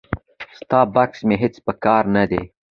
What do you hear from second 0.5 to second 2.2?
ستا بکس مې هیڅ په کار